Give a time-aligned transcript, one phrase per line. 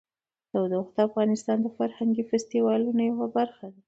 [0.51, 3.79] تودوخه د افغانستان د فرهنګي فستیوالونو یوه برخه ده.